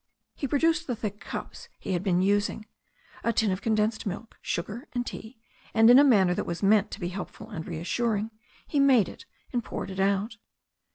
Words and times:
He 0.33 0.47
produced 0.47 0.87
the 0.87 0.95
thick 0.95 1.19
cups 1.19 1.69
he 1.77 1.91
had 1.91 2.01
been 2.01 2.23
using, 2.23 2.65
a 3.23 3.31
tin 3.31 3.51
of 3.51 3.61
condensed 3.61 4.07
milk, 4.07 4.35
sugar 4.41 4.87
and 4.93 5.05
tea, 5.05 5.37
and 5.75 5.91
in 5.91 5.99
a 5.99 6.03
manner 6.03 6.33
that 6.33 6.47
was 6.47 6.63
meant 6.63 6.89
to 6.89 6.99
be 6.99 7.09
helpful 7.09 7.51
and 7.51 7.67
reassuring 7.67 8.31
he 8.65 8.79
made 8.79 9.07
it 9.07 9.27
and 9.53 9.63
poured 9.63 9.91
it 9.91 9.99
out. 9.99 10.37